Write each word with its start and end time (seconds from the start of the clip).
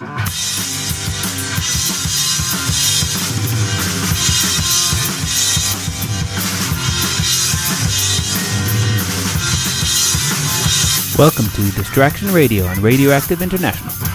Welcome 0.00 0.10
to 11.50 11.72
Distraction 11.72 12.32
Radio 12.32 12.66
on 12.66 12.80
Radioactive 12.80 13.42
International. 13.42 14.07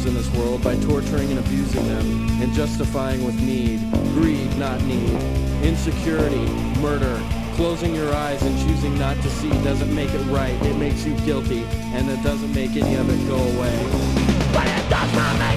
others 0.00 0.06
in 0.06 0.14
this 0.14 0.30
world 0.38 0.62
by 0.62 0.76
torturing 0.76 1.30
and 1.30 1.38
abusing 1.38 1.86
them 1.86 2.42
and 2.42 2.52
justifying 2.52 3.24
with 3.24 3.34
need, 3.40 3.80
greed, 4.14 4.56
not 4.58 4.82
need, 4.84 5.10
insecurity, 5.62 6.46
murder. 6.80 7.20
Closing 7.54 7.94
your 7.94 8.12
eyes 8.14 8.42
and 8.42 8.58
choosing 8.60 8.98
not 8.98 9.16
to 9.16 9.28
see 9.30 9.50
doesn't 9.64 9.94
make 9.94 10.10
it 10.10 10.24
right. 10.30 10.54
It 10.64 10.76
makes 10.76 11.04
you 11.04 11.14
guilty, 11.26 11.64
and 11.94 12.08
it 12.08 12.22
doesn't 12.22 12.54
make 12.54 12.70
any 12.70 12.94
of 12.94 13.08
it 13.10 13.28
go 13.28 13.36
away. 13.36 13.76
But 14.54 14.66
it 14.66 14.88
does 14.88 15.12
not 15.14 15.49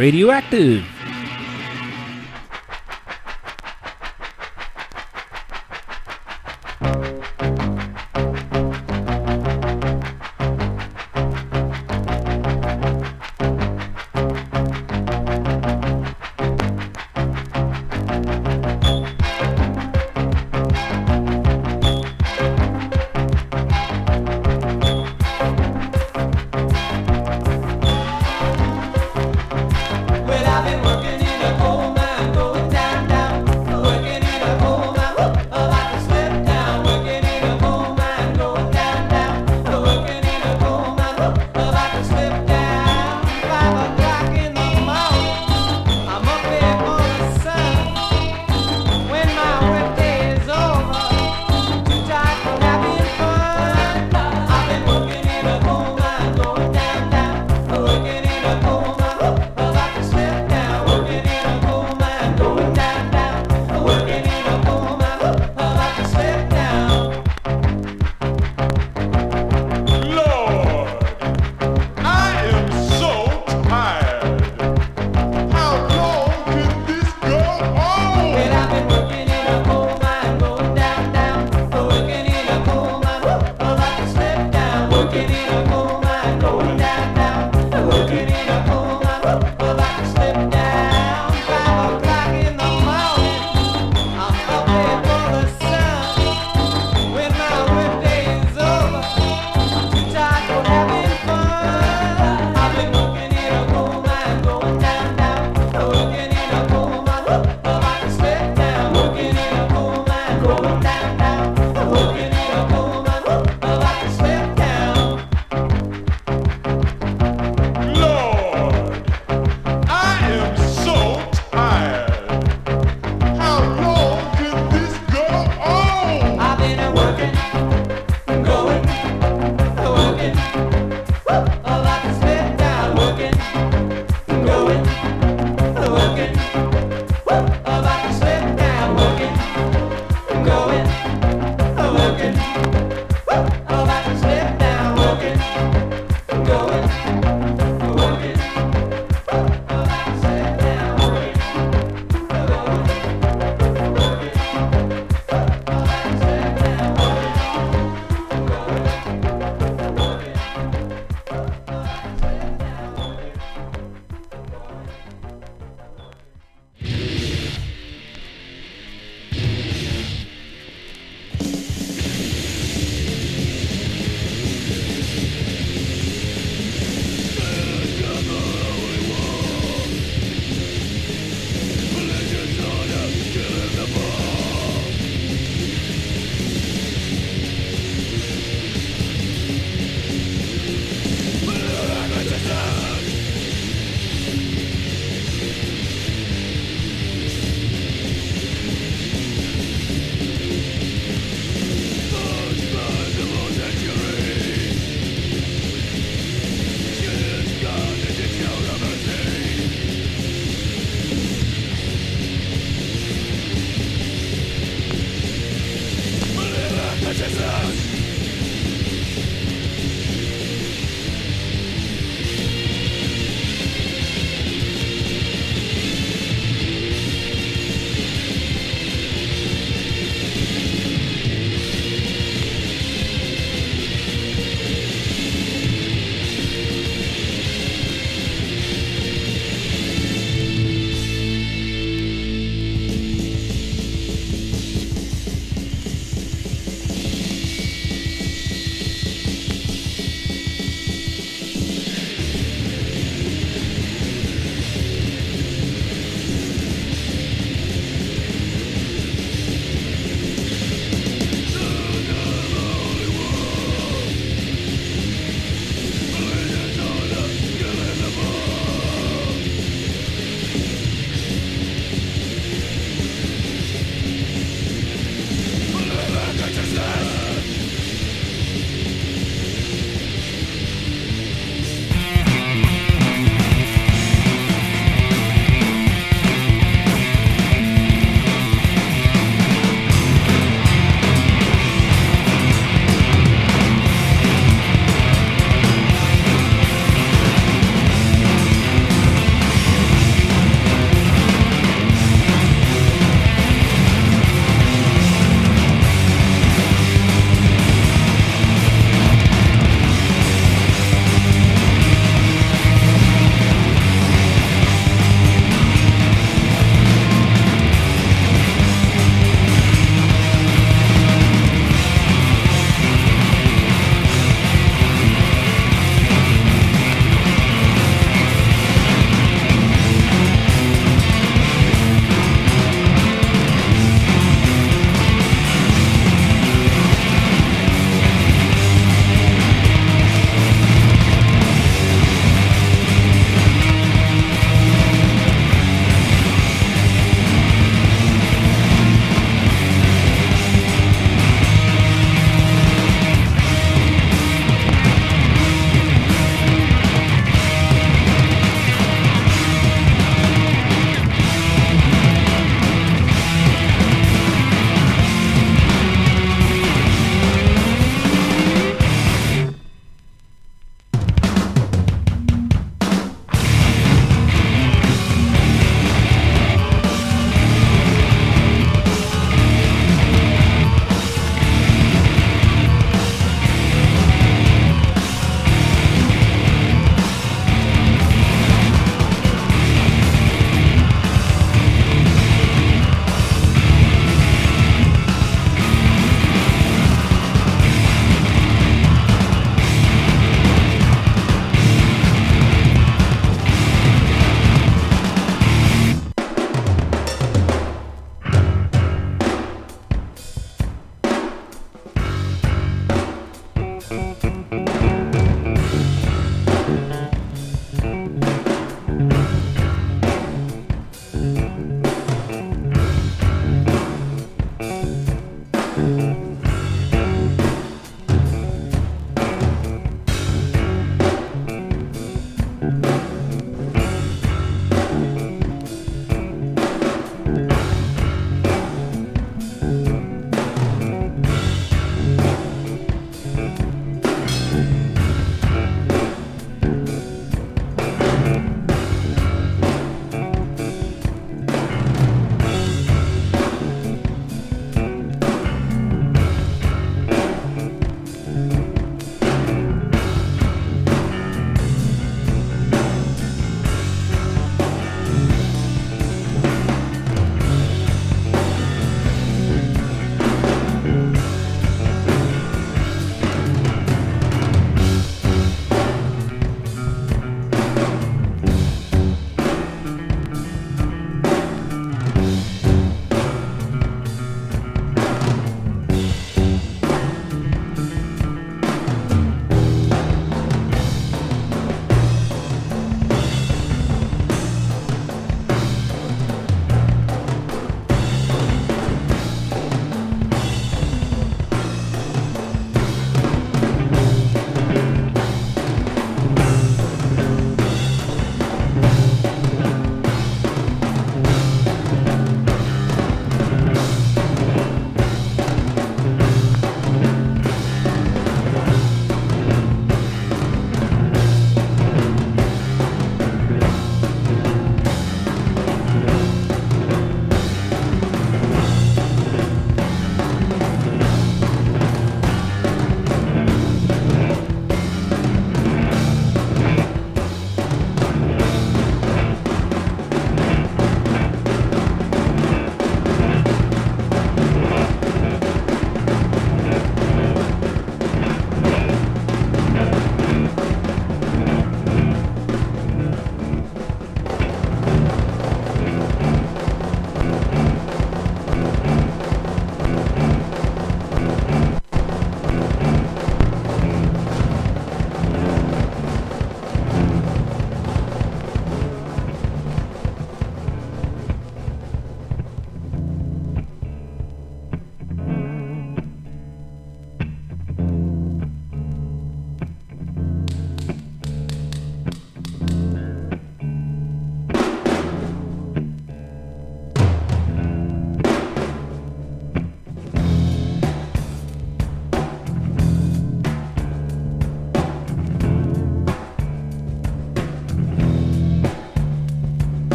radioactive. 0.00 0.89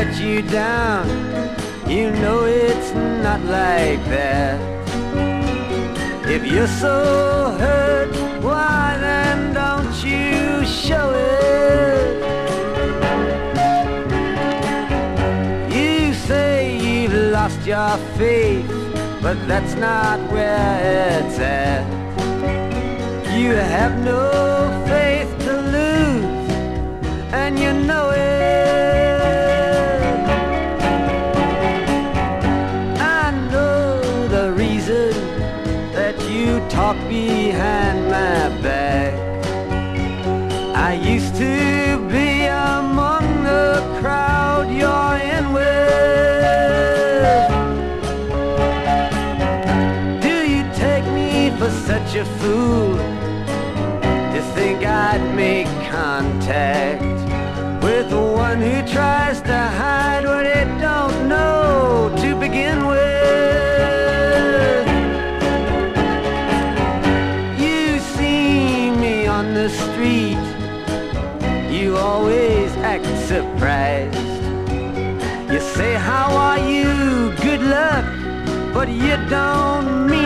Let 0.00 0.18
you 0.18 0.40
down. 0.40 1.06
You 1.86 2.10
know 2.22 2.44
it's 2.44 2.90
not 3.24 3.40
like 3.44 4.02
that. 4.16 4.58
If 6.26 6.42
you're 6.50 6.74
so 6.84 6.96
hurt, 7.60 8.10
why 8.42 8.96
then 8.98 9.52
don't 9.52 9.94
you 10.10 10.64
show 10.64 11.06
it? 11.12 12.12
You 15.76 16.14
say 16.14 16.78
you've 16.86 17.18
lost 17.36 17.60
your 17.66 17.96
faith, 18.16 18.70
but 19.20 19.36
that's 19.46 19.74
not 19.74 20.18
where 20.32 20.76
it's 21.20 21.38
at. 21.38 21.84
You 23.38 23.50
have 23.76 23.94
no 24.12 24.22
faith 24.92 25.30
to 25.46 25.54
lose, 25.76 26.50
and 27.42 27.58
you 27.58 27.72
know 27.88 28.08
it. 28.16 29.19
Talk 36.80 36.96
behind 37.10 37.98
my 38.08 38.48
back. 38.62 39.12
I 40.88 40.92
used 40.94 41.34
to 41.36 41.54
be 42.14 42.46
among 42.46 43.24
the 43.50 43.68
crowd 44.00 44.66
you're 44.80 45.18
in 45.36 45.44
with. 45.56 45.90
Do 50.26 50.36
you 50.52 50.62
take 50.84 51.06
me 51.18 51.30
for 51.58 51.70
such 51.88 52.10
a 52.22 52.24
fool 52.38 52.96
to 54.32 54.40
think 54.54 54.78
I'd 54.82 55.24
make 55.44 55.70
contact 55.98 57.02
with 57.84 58.08
the 58.08 58.24
one 58.46 58.58
who 58.58 58.76
tries 58.96 59.42
to 59.42 59.58
hide 59.80 60.24
what 60.24 60.46
it 60.46 60.68
don't 60.80 61.28
know 61.28 62.10
to 62.22 62.28
begin 62.40 62.86
with? 62.86 63.09
The 69.62 69.68
street, 69.68 70.40
you 71.70 71.94
always 71.94 72.70
act 72.78 73.04
surprised. 73.28 74.16
You 75.52 75.60
say, 75.60 75.92
How 75.96 76.28
are 76.48 76.58
you? 76.58 76.88
Good 77.46 77.60
luck, 77.76 78.06
but 78.72 78.88
you 78.88 79.16
don't 79.28 80.08
mean 80.08 80.19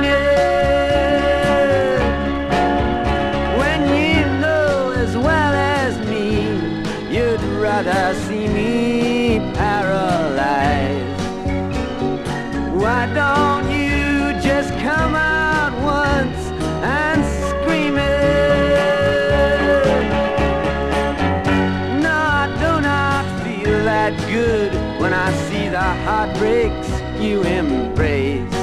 heartbreaks 26.25 26.89
you 27.21 27.43
embrace. 27.43 28.55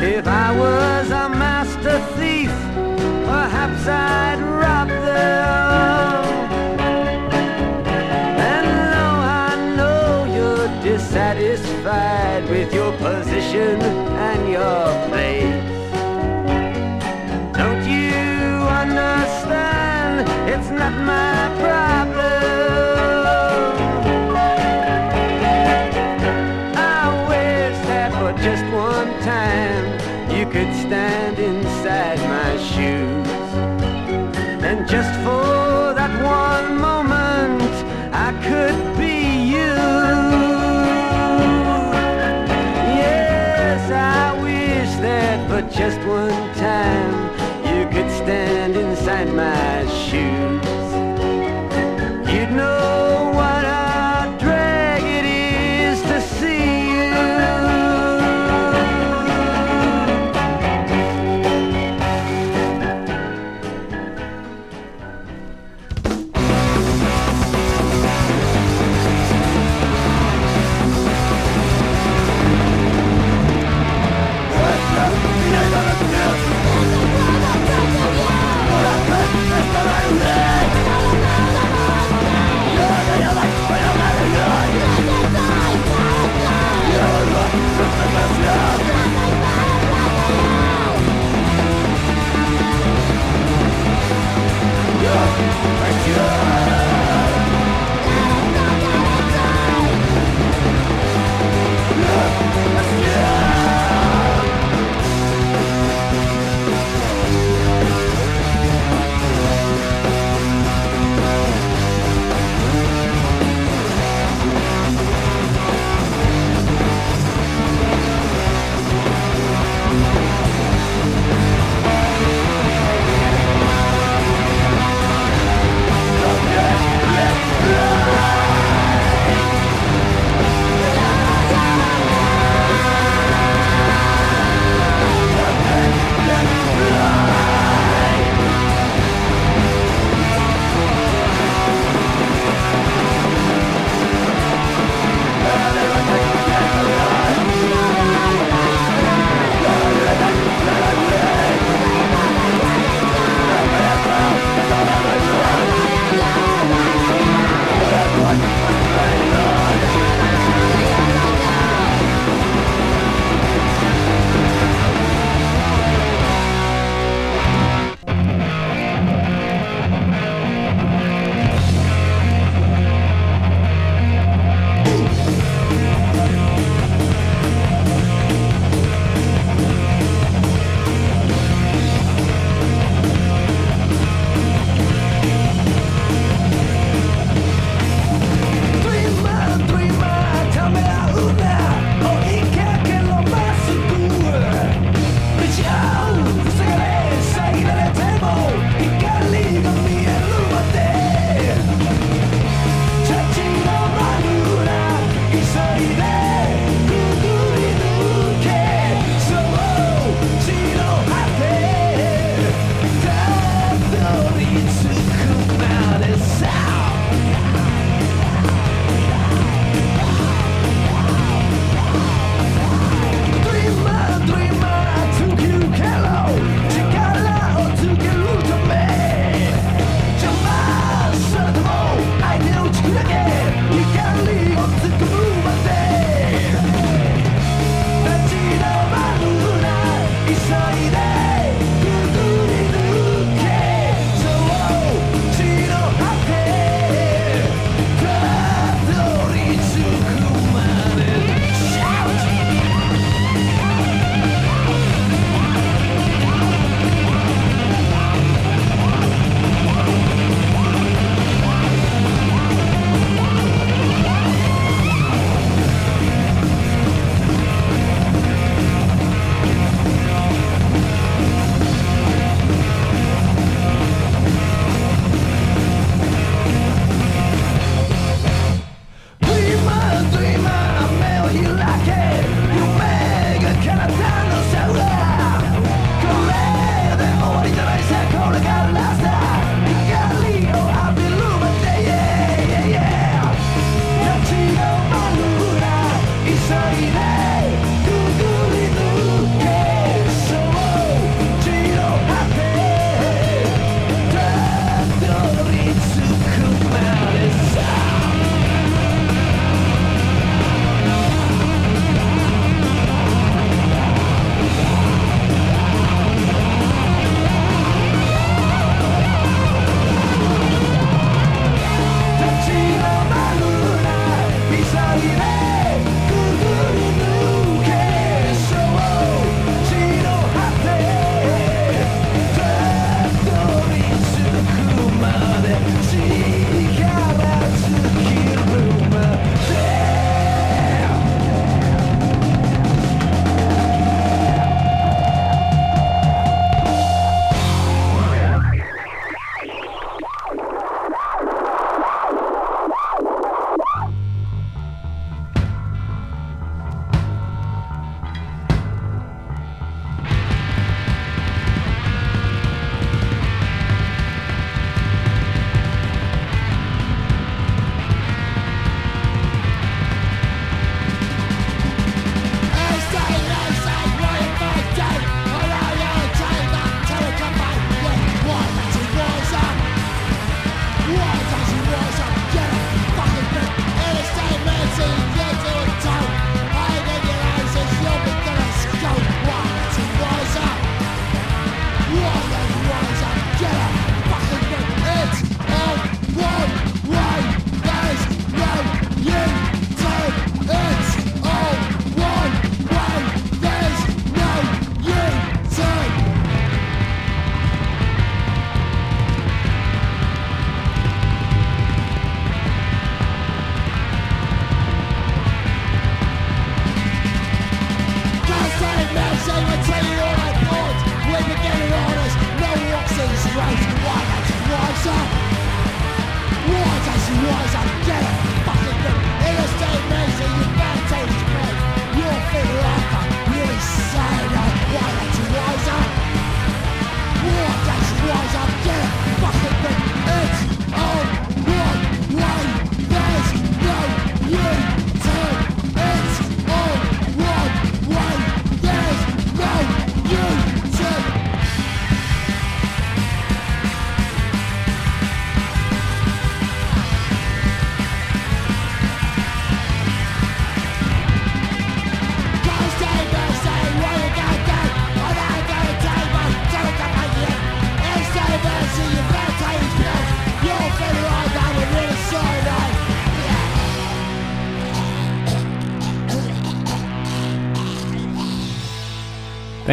If 0.00 0.26
I 0.26 0.50
was 0.58 0.83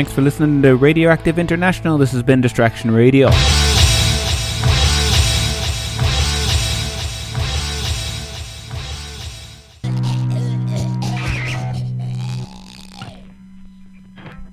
Thanks 0.02 0.14
for 0.14 0.22
listening 0.24 0.64
to 0.64 0.76
Radioactive 0.78 1.38
International. 1.38 2.00
This 2.00 2.12
has 2.14 2.24
been 2.24 2.42
Distraction 2.42 2.90
Radio. 2.90 3.30